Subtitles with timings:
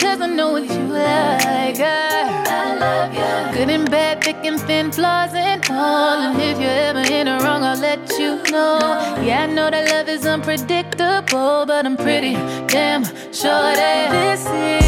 [0.00, 1.78] Cause I know what you like.
[1.78, 3.58] I, I love you.
[3.58, 6.18] Good and bad, thick and thin, flaws and all.
[6.18, 8.78] And if you're ever in the wrong, I'll let you know.
[9.22, 12.34] Yeah, I know that love is unpredictable, but I'm pretty
[12.66, 14.79] damn sure that this is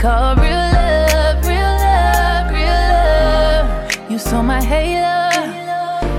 [0.00, 4.10] call real love, real love, real love.
[4.10, 5.28] You saw my halo,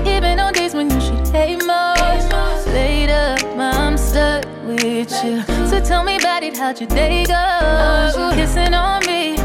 [0.06, 2.68] even on days when you should hate most.
[2.68, 5.42] Laid up, I'm stuck with you.
[5.66, 8.30] So tell me about it, how'd your day go?
[8.36, 9.36] Kissing on me,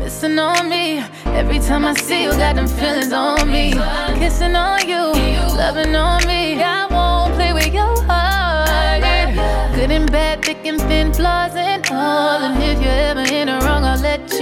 [0.00, 1.04] missing on me.
[1.26, 3.74] Every time I see you, got them feelings on me.
[4.18, 5.04] Kissing on you,
[5.56, 6.60] loving on me.
[6.60, 8.34] I won't play with your heart.
[9.76, 12.42] Good and bad, thick and thin, flaws and all.
[12.42, 13.13] And if you're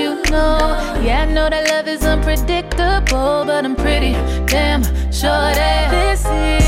[0.03, 0.59] you know.
[1.03, 4.13] Yeah, I know that love is unpredictable, but I'm pretty
[4.47, 6.62] damn sure that this is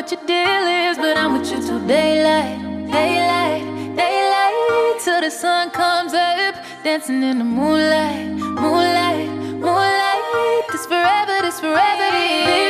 [0.00, 2.56] what your deal is, but I'm with you till daylight,
[2.90, 3.62] daylight,
[3.96, 9.28] daylight, till the sun comes up, dancing in the moonlight, moonlight,
[9.60, 10.64] moonlight.
[10.72, 12.69] This forever, this forever, this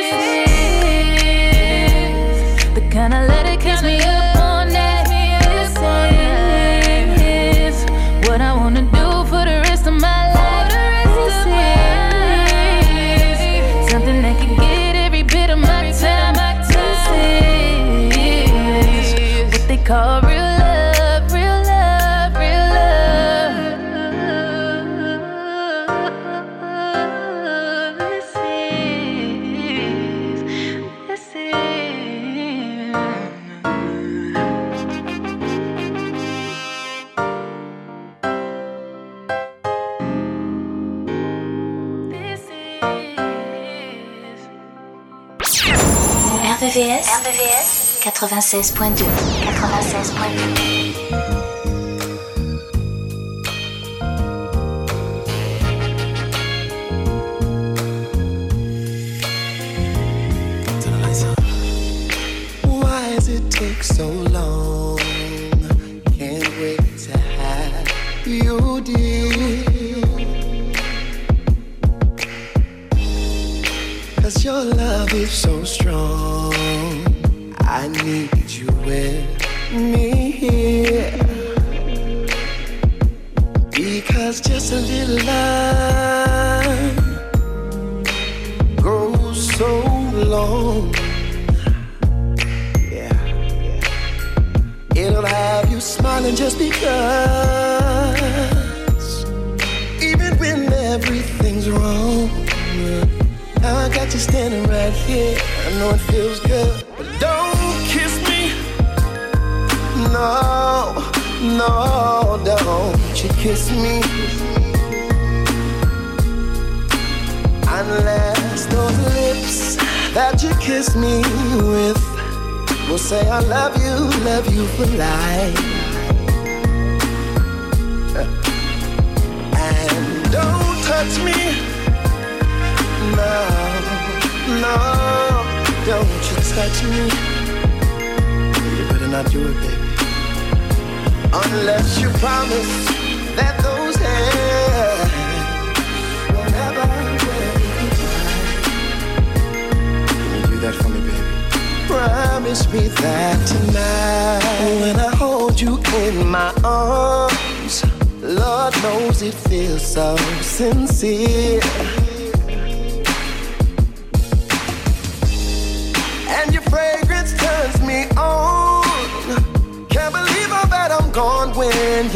[48.21, 49.03] 96.2.
[49.45, 50.70] 96.2.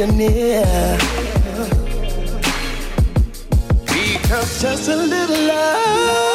[0.03, 0.97] near.
[3.85, 6.34] Because just a little love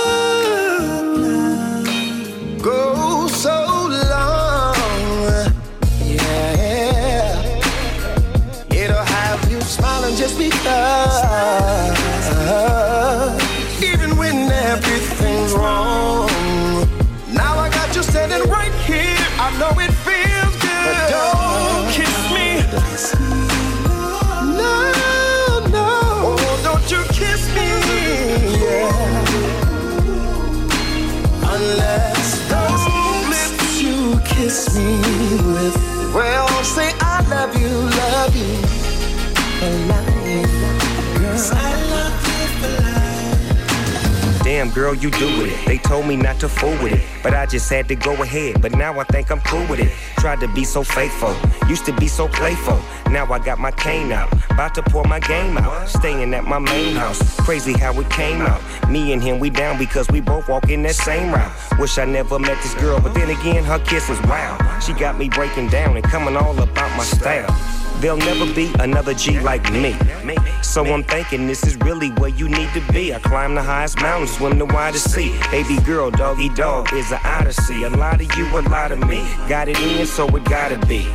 [44.74, 45.66] Girl, you do with it.
[45.66, 48.62] They told me not to fool with it, but I just had to go ahead.
[48.62, 49.90] But now I think I'm cool with it.
[50.18, 51.34] Tried to be so faithful,
[51.68, 52.80] used to be so playful.
[53.10, 55.88] Now I got my cane out, about to pour my game out.
[55.88, 58.62] Staying at my main house, crazy how it came out.
[58.88, 61.52] Me and him, we down because we both walk in that same route.
[61.78, 64.78] Wish I never met this girl, but then again, her kiss was wow.
[64.78, 67.50] She got me breaking down and coming all about my style.
[68.00, 69.94] There'll never be another G like me.
[70.62, 73.14] So I'm thinking this is really where you need to be.
[73.14, 75.38] I climb the highest mountain, swim the widest sea.
[75.50, 77.82] Baby girl, doggy dog is an odyssey.
[77.82, 79.18] A lot of you, a lot of me.
[79.50, 81.06] Got it in, so it gotta be.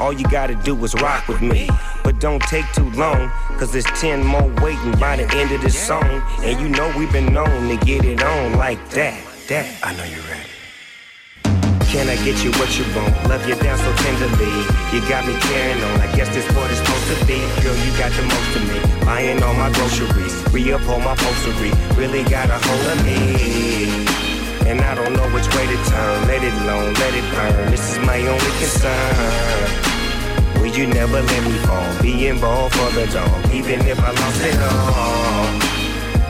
[0.00, 1.68] All you gotta do is rock with me.
[2.02, 5.78] But don't take too long, cause there's 10 more waiting by the end of this
[5.78, 6.20] song.
[6.40, 9.22] And you know we've been known to get it on like that.
[9.48, 9.72] That.
[9.84, 10.53] I know you're ready.
[11.94, 13.14] Can I get you what you want?
[13.30, 14.50] Love you down so tenderly.
[14.90, 16.00] You got me carrying on.
[16.00, 17.38] I guess this what it's supposed to be.
[17.62, 18.82] Girl, you got the most of me.
[19.06, 20.34] Buying all my groceries.
[20.50, 21.70] Re up all my postery.
[21.94, 23.94] Really got a hold of me.
[24.66, 26.26] And I don't know which way to turn.
[26.26, 27.70] Let it alone, let it burn.
[27.70, 29.70] This is my only concern.
[30.58, 32.02] Will you never let me fall?
[32.02, 33.54] Be involved for the dog.
[33.54, 35.46] Even if I lost it all.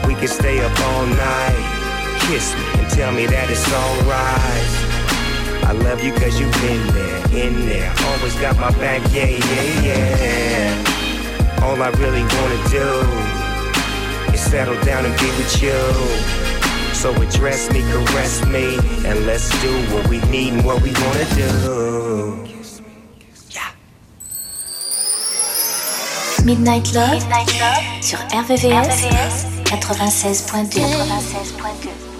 [0.07, 2.21] We can stay up all night.
[2.29, 4.84] Kiss me and tell me that it's alright.
[5.65, 7.91] I love you cause you've been there, in there.
[8.09, 11.63] Always got my back, yeah, yeah, yeah.
[11.63, 12.89] All I really wanna do
[14.31, 15.79] is settle down and be with you.
[16.93, 18.77] So address me, caress me,
[19.07, 22.45] and let's do what we need and what we wanna do.
[26.45, 27.25] Midnight Love,
[28.01, 29.03] sur RVVS,
[29.63, 30.79] 96.2.
[30.79, 32.14] 96.2.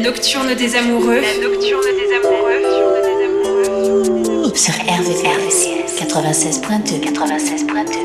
[0.00, 1.20] nocturne des amoureux.
[1.20, 2.40] La nocturne des amoureux.
[4.54, 7.99] Sur RVCS 96.2 96.2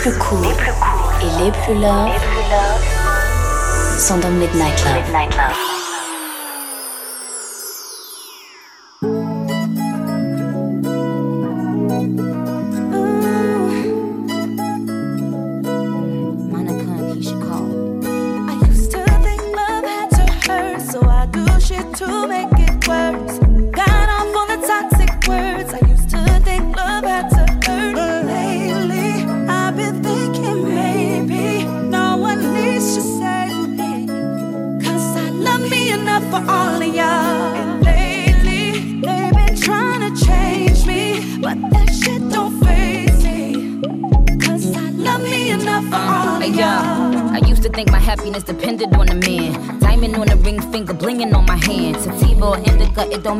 [0.00, 2.10] Les plus cool et les plus love
[3.98, 5.69] sont dans Midnight Love.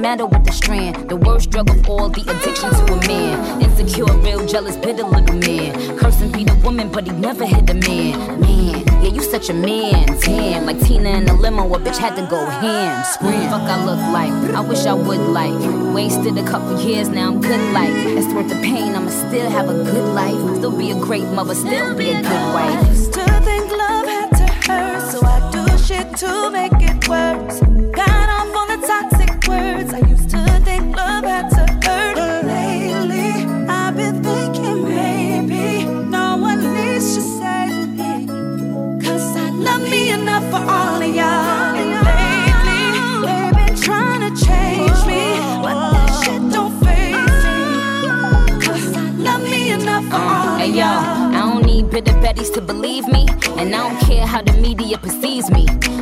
[0.01, 1.09] Matter what the strand.
[1.09, 3.63] The worst drug of all, the addiction to a man.
[3.63, 5.99] Insecure, real jealous, bitter little man.
[5.99, 8.41] Cursing be the woman, but he never hit the man.
[8.41, 10.07] Man, yeah, you such a man.
[10.21, 13.05] Damn, like Tina in the limo, a bitch had to go ham.
[13.05, 14.55] Scream, fuck I look like.
[14.55, 15.59] I wish I would like.
[15.95, 17.93] Wasted a couple years, now I'm good like.
[17.93, 20.57] It's worth the pain, I'ma still have a good life.
[20.57, 23.50] Still be a great mother, still be a good wife.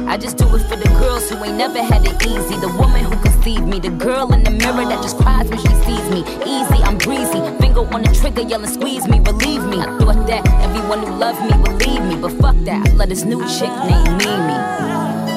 [0.08, 2.56] I just do it for the girls who ain't never had it easy.
[2.56, 5.68] The woman who conceived me, the girl in the mirror that just cries when she
[5.84, 6.24] sees me.
[6.48, 7.44] Easy, I'm breezy.
[7.60, 9.76] Finger on the trigger, yelling, squeeze me, relieve me.
[9.76, 12.88] I thought that everyone who loved me would leave me, but fuck that.
[12.88, 14.56] I let this new chick named Mimi.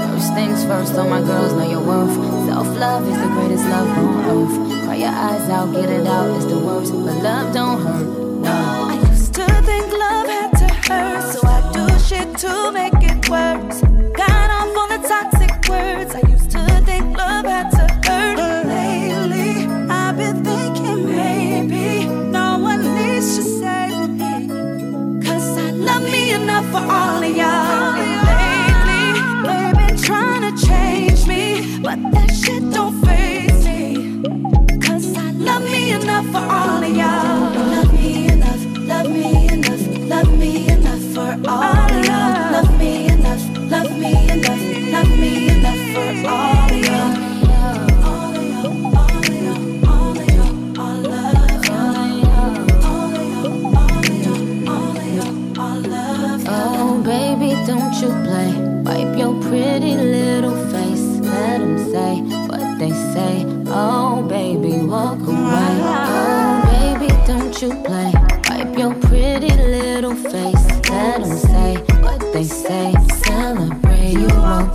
[0.07, 2.15] First things first, all my girls know your worth.
[2.47, 6.31] Self love is the greatest love on earth Cry your eyes out, get it out,
[6.37, 6.93] it's the worst.
[6.93, 8.07] But love don't hurt.
[8.39, 8.87] No.
[8.87, 12.90] I used to think love had to hurt, so I do shit to make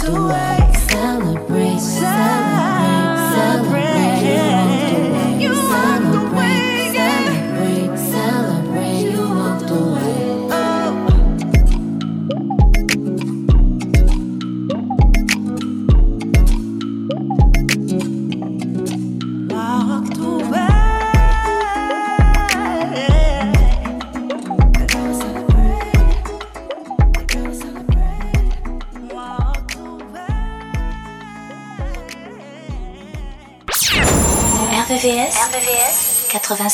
[0.07, 0.46] you walked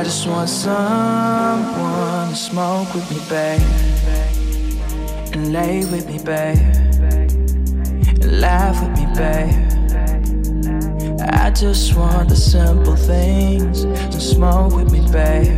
[0.00, 3.60] I just want someone to smoke with me, babe.
[5.34, 6.56] And lay with me, babe
[8.22, 9.52] and laugh with me, babe.
[11.20, 13.82] I just want the simple things.
[14.14, 15.48] So smoke with me, babe.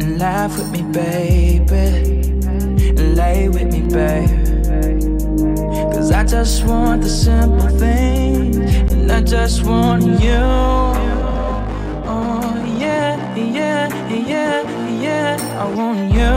[0.00, 2.30] And laugh with me, baby.
[2.88, 4.30] And lay with me, babe.
[5.92, 8.56] Cause I just want the simple things.
[8.92, 11.09] And I just want you.
[14.30, 14.62] Yeah,
[15.02, 15.62] yeah.
[15.62, 16.34] I want you.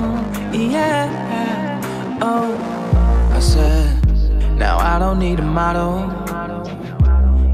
[0.00, 0.20] Oh,
[0.52, 2.18] yeah.
[2.22, 2.54] Oh.
[3.34, 6.06] I said, now I don't need a model.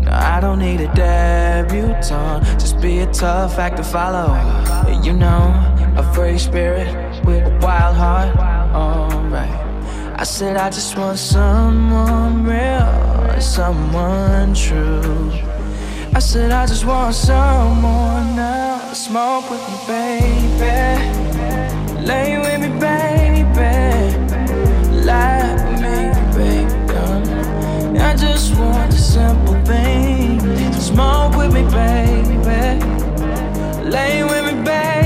[0.05, 2.45] No, I don't need a debutante.
[2.61, 4.29] Just be a tough act to follow.
[5.03, 5.43] You know,
[5.97, 6.89] a free spirit
[7.25, 8.37] with a wild heart.
[8.75, 9.57] Alright.
[10.19, 15.56] I said, I just want someone real, someone true.
[16.17, 20.97] I said, I just want someone now smoke with me, baby.
[22.07, 23.45] Lay with me, baby.
[25.05, 27.99] Lie with me, baby.
[27.99, 30.41] I just want the simple thing.
[30.73, 32.81] Smoke with me, baby.
[33.85, 35.06] Lay with me, baby.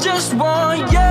[0.00, 1.07] Just want you.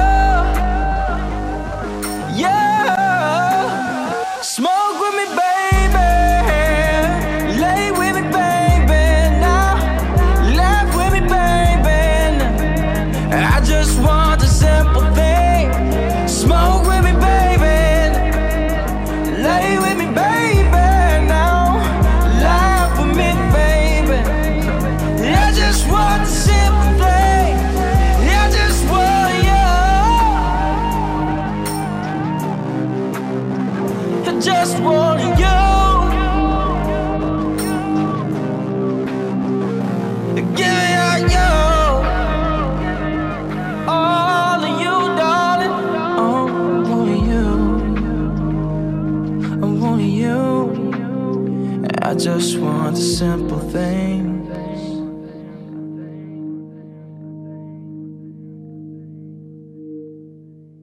[52.18, 54.48] just want the simple things.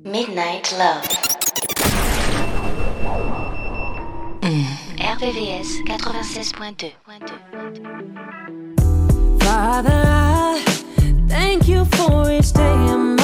[0.05, 1.03] Midnight Love.
[5.01, 6.93] RVVS 96.2.
[9.43, 10.63] Father, I
[11.27, 13.24] thank you for each day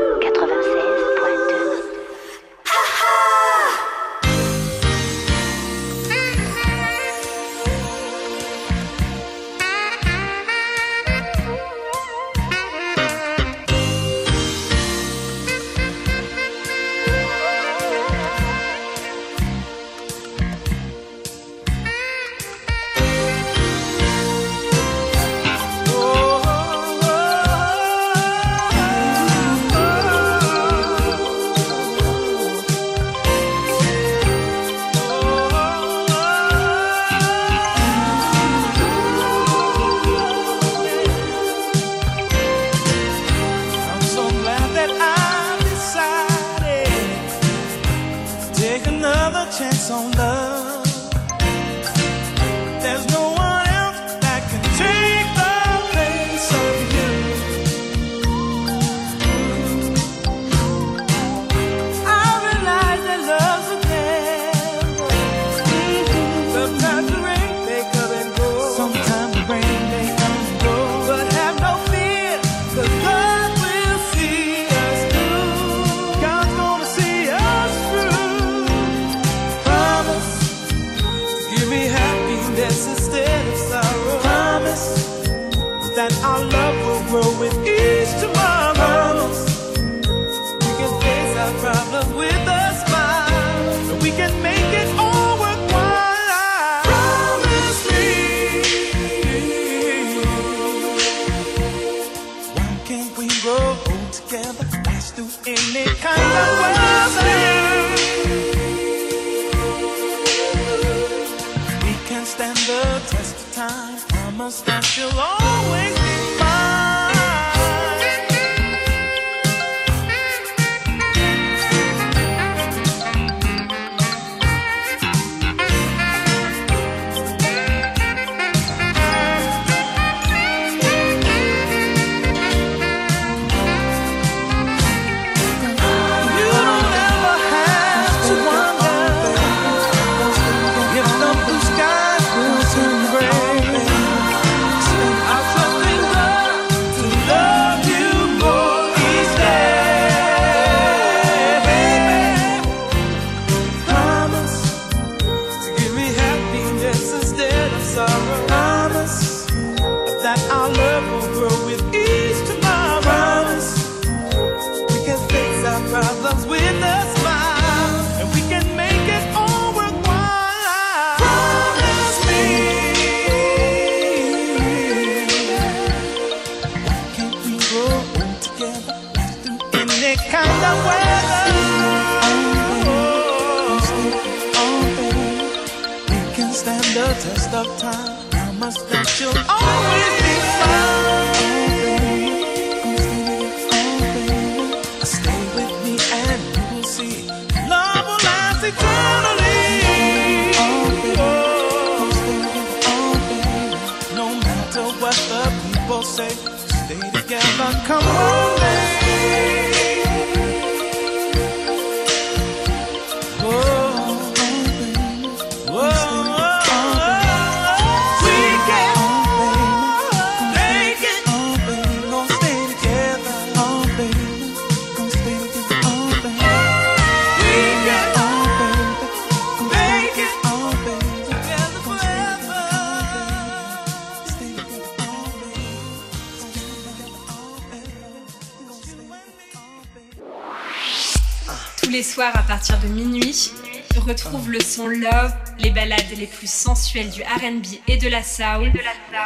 [245.01, 248.71] Love, les balades les plus sensuelles du RB et de la soul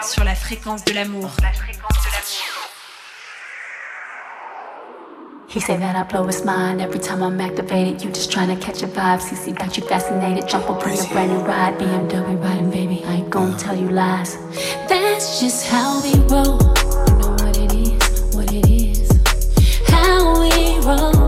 [0.03, 1.29] sur la fréquence de l'amour.
[5.49, 8.01] He said that I blow his mind every time I'm activated.
[8.01, 9.19] You just trying to catch a vibe.
[9.19, 10.47] CC got you fascinated.
[10.47, 11.77] Jump up on your brand new ride.
[11.77, 13.03] BMW riding, baby.
[13.05, 14.38] I ain't gonna tell you lies.
[14.88, 16.59] That's just how we roll.
[17.07, 19.09] You know what it is, what it is.
[19.89, 21.24] How we roll.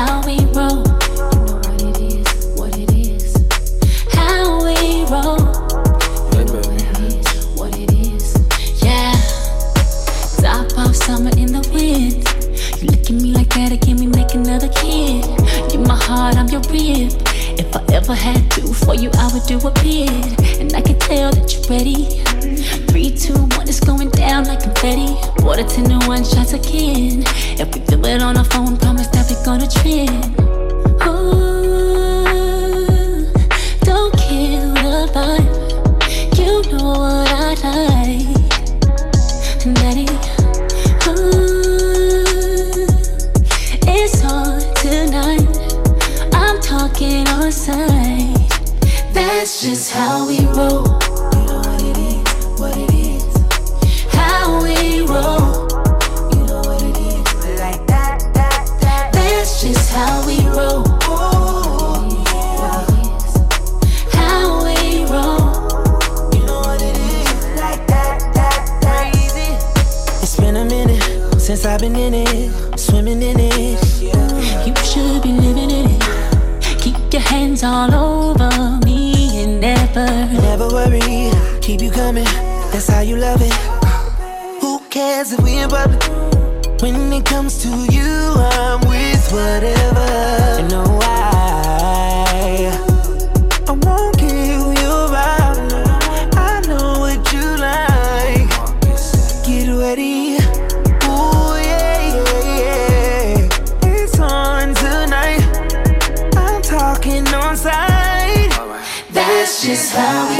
[0.00, 0.80] How we roll.
[0.80, 3.36] You know what it is, what it is.
[4.16, 5.36] How we roll.
[6.32, 8.24] You know what it is, what it is.
[8.82, 9.12] Yeah.
[10.40, 12.24] Top off summer in the wind.
[12.80, 15.26] You look at me like that again, we make another kid.
[15.70, 17.12] You're my heart, I'm your rib.
[17.60, 20.60] If I ever had to for you, I would do a bid.
[20.60, 22.49] And I can tell that you're ready.
[22.88, 25.14] Three, two, one, it's going down like confetti.
[25.42, 27.24] Water to new one shots again.
[27.58, 30.38] If we do it on our phone, promise that we're gonna trend.
[31.06, 32.24] Ooh,
[33.82, 35.48] don't kill the vibe.
[36.38, 38.26] You know what I like,
[39.76, 40.08] Daddy.
[41.08, 42.86] Ooh,
[43.86, 45.48] it's on tonight.
[46.34, 48.48] I'm talking on sight.
[49.12, 50.89] That's just how we roll.
[71.56, 73.82] Since I've been in it, swimming in it.
[74.00, 76.78] You should be living in it.
[76.78, 80.06] Keep your hands all over me and never,
[80.42, 81.32] never worry.
[81.60, 82.30] Keep you coming.
[82.70, 83.52] That's how you love it.
[84.60, 86.00] Who cares if we in public?
[86.82, 88.10] When it comes to you,
[88.54, 90.62] I'm with whatever.
[90.62, 90.99] You know
[109.92, 110.39] how we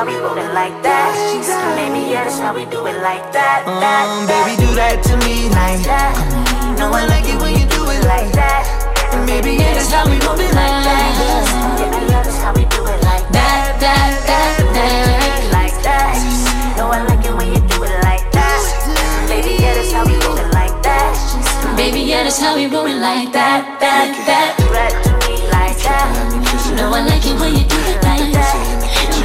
[0.00, 1.12] how we rollin' like that.
[1.76, 3.68] Baby, yeah, that's how we do it like that.
[3.68, 6.16] that, Um, baby, do that to me like that.
[6.80, 8.64] Know I like it when you do it like that.
[9.12, 11.12] And baby, yeah, that's how we roll it like that.
[11.76, 15.52] Baby, yeah, that's how we do it like that, that, that, that.
[15.52, 16.16] Like that.
[16.80, 18.56] Know I like it when you do it like that.
[19.28, 21.12] Baby, yeah, that's how we roll it like that.
[21.76, 24.56] Baby, yeah, that's how we rollin' like that, that, that.
[24.56, 26.08] Do that to me like that.
[26.72, 28.89] Know I like it when you do it like that.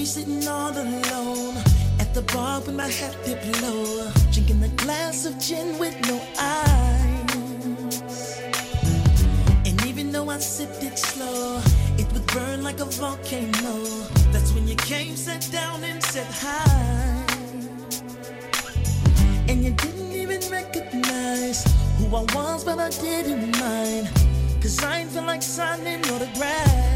[0.00, 1.54] me sitting all alone
[1.98, 6.16] at the bar with my head dipped low, drinking a glass of gin with no
[6.38, 7.60] eyes.
[9.66, 11.60] And even though I sipped it slow,
[11.98, 13.74] it would burn like a volcano.
[14.32, 17.26] That's when you came, sat down, and said hi.
[19.50, 21.62] And you didn't even recognize
[21.98, 24.08] who I was, but I didn't mind.
[24.62, 26.89] Cause I ain't feel like signing autographs.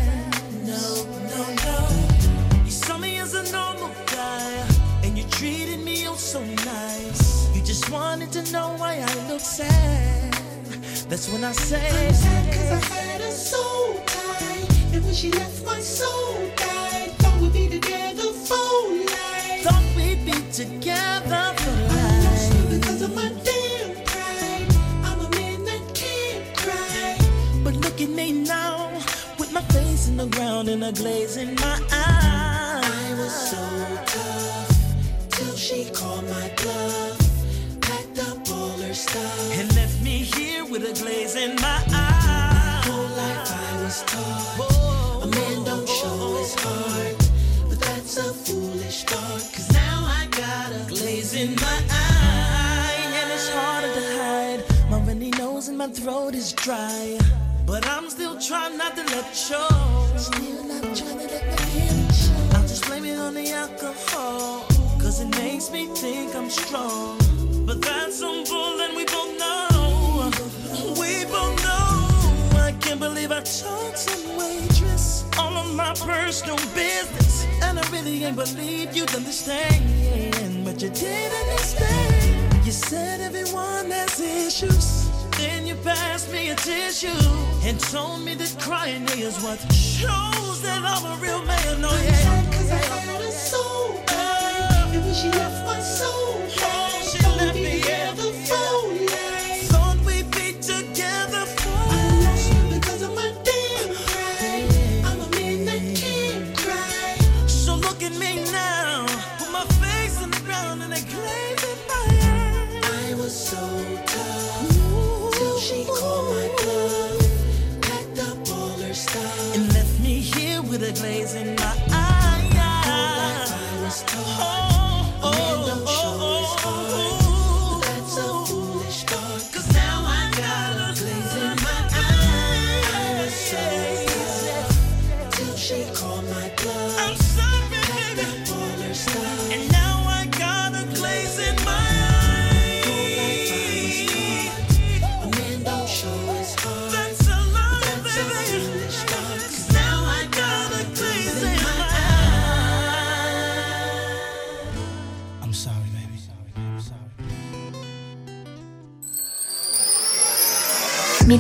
[11.08, 14.94] That's when I say, I'm sad cause I had her so tight.
[14.94, 17.10] And when she left, my soul died.
[17.18, 19.62] Thought we'd be together for life.
[19.62, 21.92] Thought we'd be together for life.
[21.92, 24.66] I lost you because of my damn pride.
[25.04, 27.18] I'm a man that can't cry.
[27.62, 28.90] But look at me now,
[29.38, 31.93] with my face in the ground and a glaze in my eye.
[41.02, 42.86] With in my eyes.
[42.86, 45.22] Whole life I was taught.
[45.22, 47.30] A man don't show his heart.
[47.68, 49.42] But that's a foolish thought.
[49.54, 54.90] Cause now I got a glaze in my eye, and it's harder to hide.
[54.90, 57.18] My runny nose and my throat is dry,
[57.66, 59.68] but I'm still trying not to let show.
[60.16, 62.56] Still not trying to let my feelings show.
[62.56, 64.66] I'll just blame it on the alcohol,
[65.00, 67.18] cause it makes me think I'm strong.
[67.66, 69.73] But that's some bull, and we both know.
[73.34, 77.44] I told some waitress all of my personal business.
[77.62, 80.64] And I really ain't believe you'd understand.
[80.64, 82.64] But you did understand.
[82.64, 85.10] You said everyone has issues.
[85.36, 87.08] Then you passed me a tissue
[87.64, 91.84] and told me that crying is what shows that I'm a real man.
[91.84, 92.52] Oh, yeah.
[92.52, 94.94] Cause I had her so tight.
[94.94, 96.83] And when she left my soul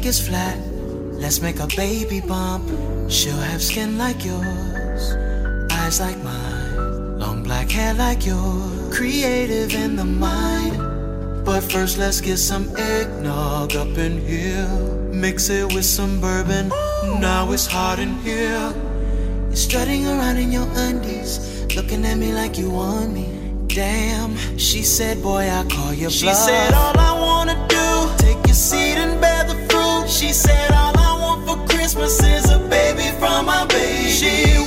[0.00, 0.58] stomach is flat.
[1.20, 2.64] Let's make a baby bump.
[3.10, 5.14] She'll have skin like yours,
[5.72, 8.96] eyes like mine, long black hair like yours.
[8.96, 10.78] Creative in the mind,
[11.44, 14.68] But first, let's get some eggnog up in here.
[15.12, 16.68] Mix it with some bourbon.
[17.20, 18.72] Now it's hot in here.
[19.48, 23.26] You're strutting around in your undies, looking at me like you want me.
[23.66, 28.56] Damn, she said, boy, I call you She said, all I wanna do, take your
[28.56, 29.69] seat and bear the.
[30.10, 34.10] She said, all I want for Christmas is a baby from my baby.
[34.10, 34.58] She,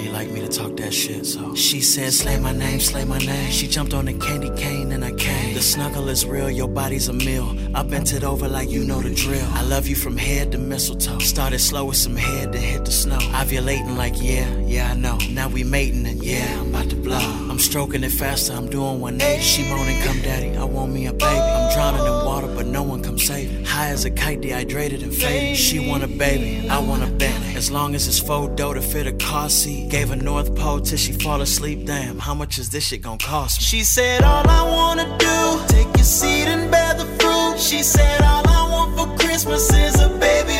[0.00, 1.54] you like me to talk that shit, so.
[1.54, 3.50] She said, Slay my name, slay my name.
[3.50, 5.54] She jumped on a candy cane and I came.
[5.54, 7.56] The snuggle is real, your body's a meal.
[7.74, 9.46] I bent it over like you know the drill.
[9.52, 11.18] I love you from head to mistletoe.
[11.18, 13.18] Started slow with some head, then hit the snow.
[13.18, 15.18] Ovulating like, yeah, yeah, I know.
[15.30, 17.18] Now we mating and yeah, I'm about to blow.
[17.18, 19.42] I'm stroking it faster, I'm doing 180.
[19.42, 21.40] She moaning, come daddy, I want me a baby.
[21.40, 23.64] I'm drowning in water, but no one come save me.
[23.64, 25.56] High as a kite, dehydrated and faded.
[25.56, 27.54] She want a baby, I want a Bentley.
[27.54, 29.89] As long as it's full dough to fit a car seat.
[29.90, 31.84] Gave her North Pole till she fall asleep.
[31.84, 33.64] Damn, how much is this shit gonna cost me?
[33.64, 37.58] She said, all I wanna do, take your seat and bear the fruit.
[37.58, 40.59] She said, all I want for Christmas is a baby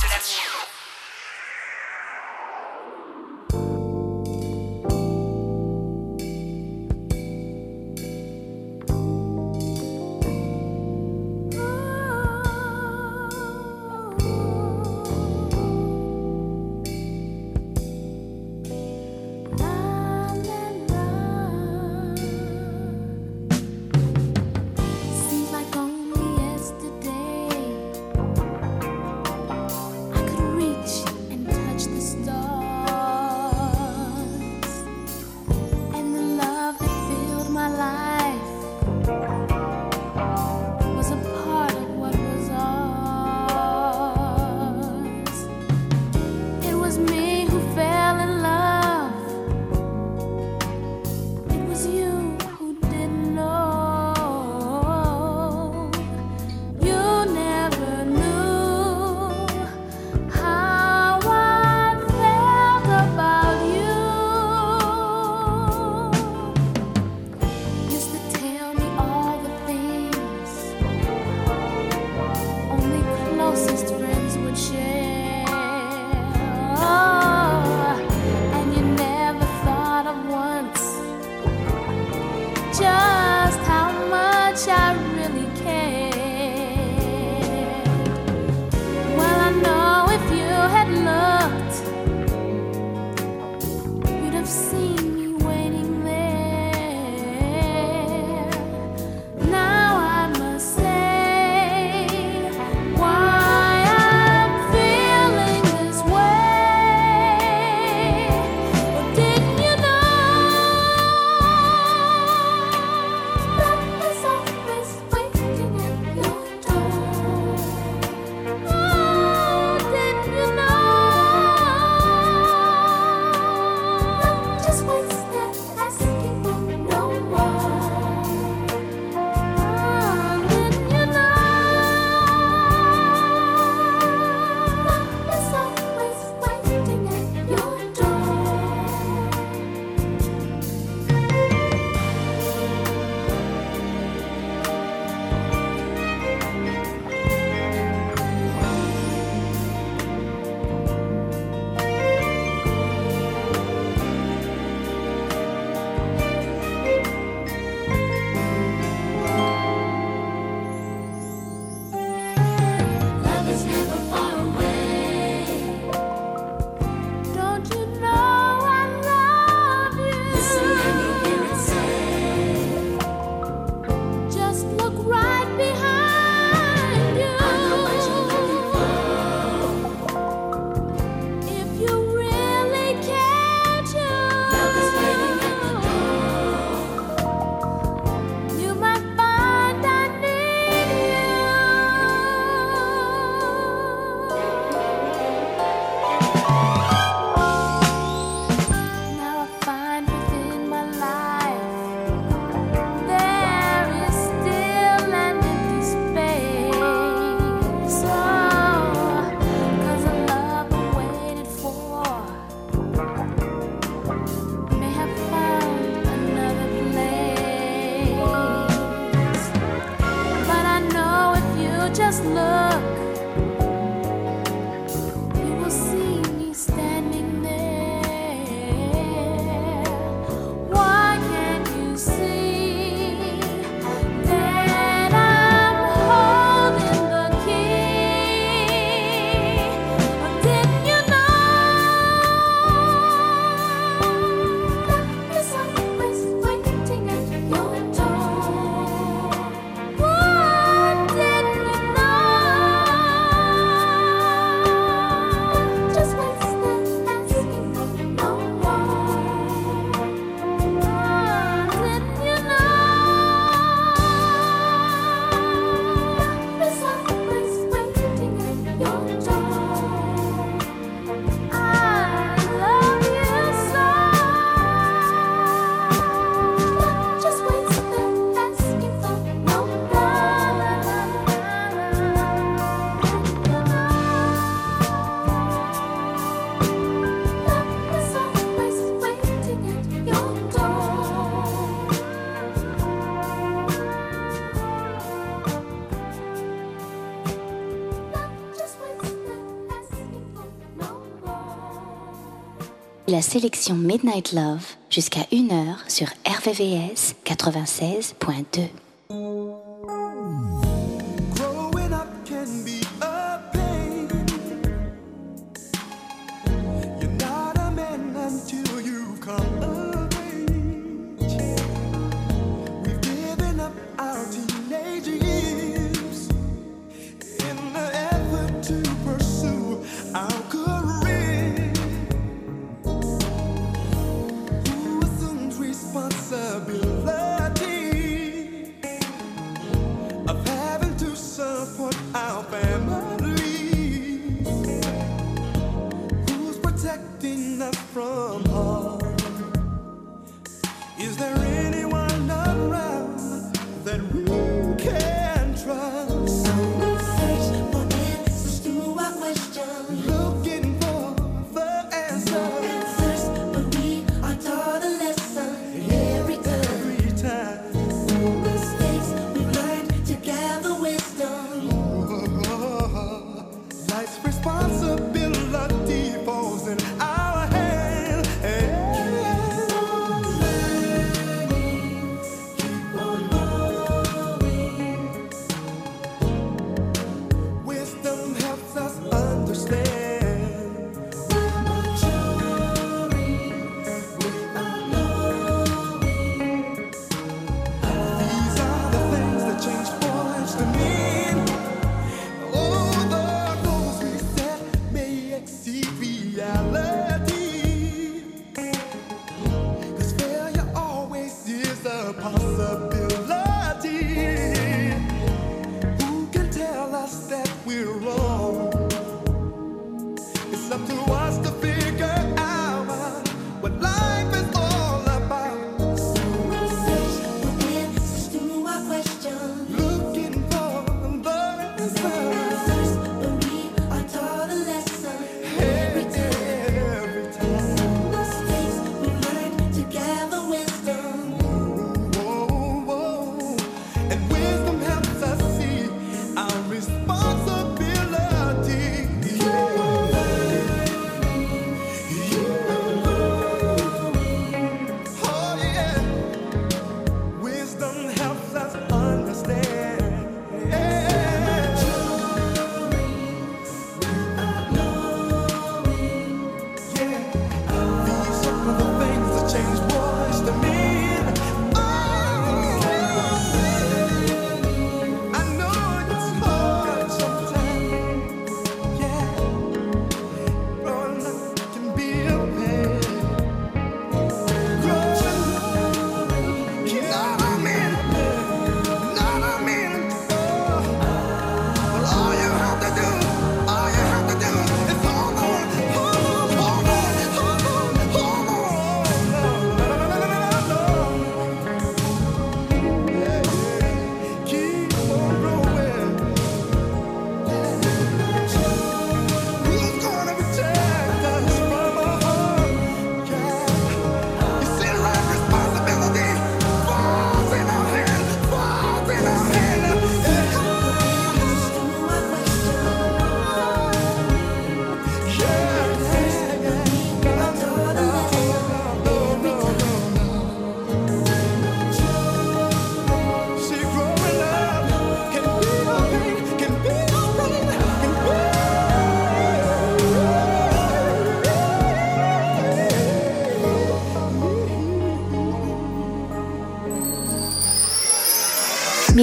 [303.21, 308.67] La sélection Midnight Love jusqu'à 1h sur RVVS 96.2.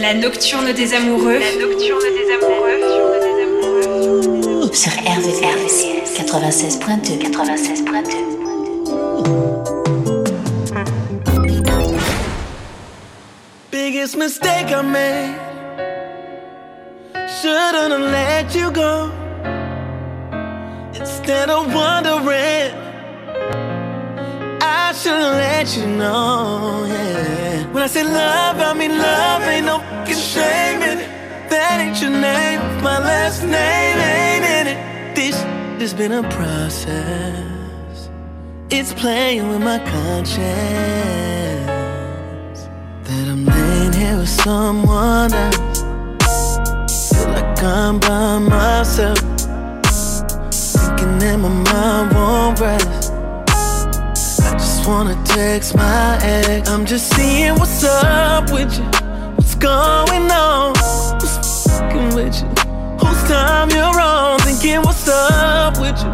[0.00, 1.38] La nocturne des amoureux.
[1.38, 2.80] La nocturne des amoureux.
[4.72, 5.84] Sur RVVS
[6.16, 8.30] 96.2 96.2
[13.70, 15.34] Biggest mistake I made.
[17.42, 19.10] Shouldn't have let you go.
[20.94, 22.72] Instead of wondering,
[24.62, 26.86] I should've let you know.
[26.88, 27.66] Yeah.
[27.72, 29.42] When I say love, I mean love.
[29.42, 31.50] Ain't no fucking shame in it.
[31.50, 32.60] That ain't your name.
[32.82, 35.14] My last name ain't in it.
[35.14, 35.36] This
[35.80, 38.10] has been a process.
[38.70, 40.40] It's playing with my conscience
[43.04, 45.82] that I'm laying here with someone else.
[47.10, 49.18] Feel like I'm by myself,
[50.50, 53.12] thinking that my mind won't rest.
[54.42, 56.68] I just wanna text my ex.
[56.68, 58.84] I'm just seeing what's up with you,
[59.60, 60.72] going on,
[61.20, 62.48] what's fucking with you,
[62.98, 66.10] whose time you're on, thinking what's up with you,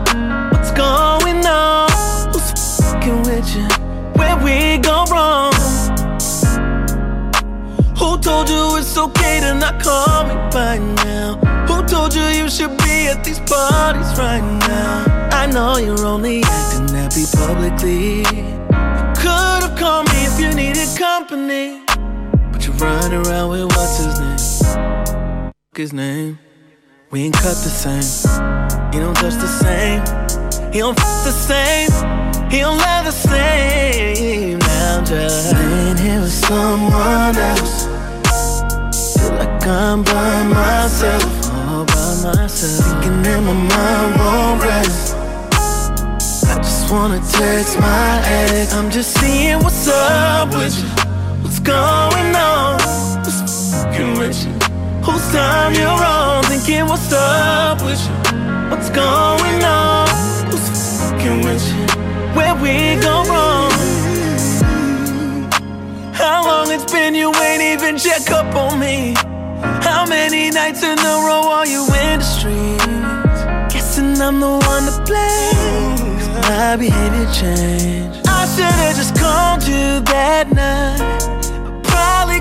[0.50, 1.88] what's going on,
[2.32, 3.66] who's fucking with you,
[4.18, 5.52] where we go wrong.
[7.96, 11.36] Who told you it's okay to not call me by now?
[11.68, 15.30] Who told you you should be at these parties right now?
[15.30, 18.18] I know you're only acting happy publicly.
[18.18, 21.85] You could have called me if you needed company.
[22.78, 25.52] Run around with what's his name?
[25.74, 26.38] His name.
[27.10, 28.02] We ain't cut the same.
[28.92, 30.00] He don't touch the same.
[30.72, 31.90] He don't f the same.
[32.50, 34.58] He don't love the same.
[34.58, 37.86] Now I'm just laying here with someone else.
[39.16, 43.00] Feel like I'm by myself, all by myself.
[43.00, 45.14] Thinking that my mind won't rest.
[46.50, 48.74] I just wanna text my ex.
[48.74, 50.88] I'm just seeing what's up with you.
[51.42, 52.55] What's going on?
[54.26, 54.50] With you?
[55.06, 56.42] Whose time you're on?
[56.46, 58.14] Thinking what's up with you?
[58.70, 60.08] What's going on?
[60.50, 61.86] Who's fucking with you?
[62.34, 63.70] Where we go wrong?
[66.12, 69.14] How long it's been you ain't even check up on me?
[69.86, 73.72] How many nights in a row are you in the streets?
[73.72, 76.16] Guessing I'm the one to blame.
[76.48, 78.26] My behavior changed.
[78.26, 81.35] I should've just called you that night.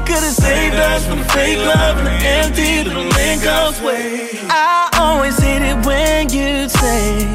[0.05, 4.29] Could've saved us from the fake love and the empty little Lincoln's way.
[4.49, 7.25] I always hate it when you say,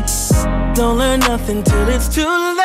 [0.74, 2.56] Don't learn nothing till it's too late.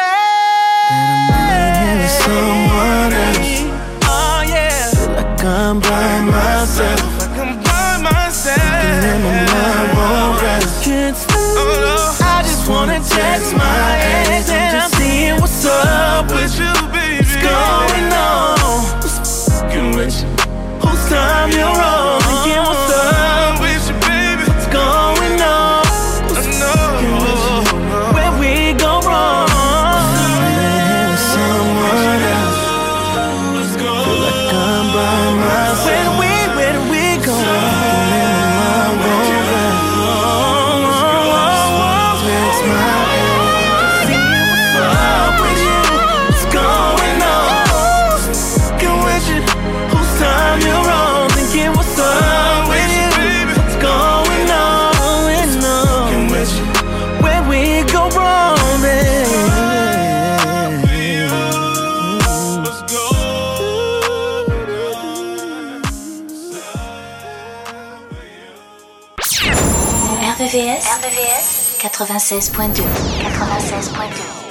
[0.91, 3.65] That I'm someone else.
[4.05, 4.91] Oh yeah.
[4.93, 7.01] Feel like I'm by myself.
[7.21, 8.57] Like I'm by myself.
[8.57, 10.83] That my mind won't rest.
[10.85, 11.57] Can't sleep.
[11.57, 13.97] Oh, I just wanna text my
[14.29, 14.44] ex
[21.15, 22.24] time you're on?
[71.95, 74.44] 96.2 96.2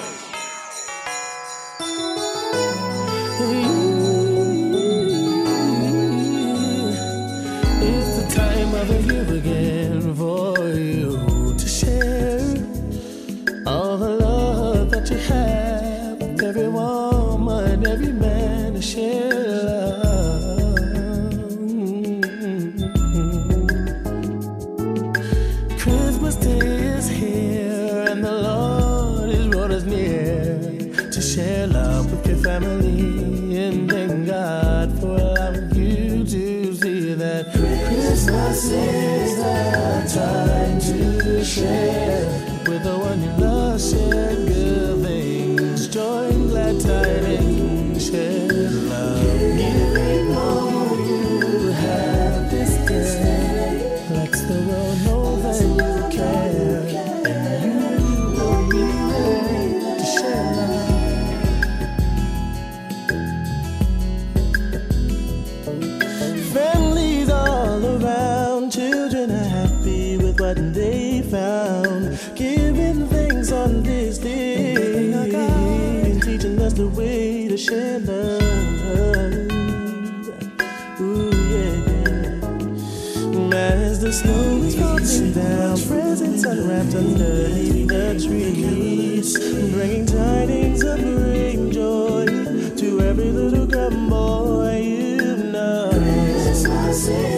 [97.05, 97.34] so